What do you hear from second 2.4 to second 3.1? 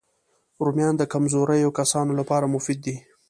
مفید دي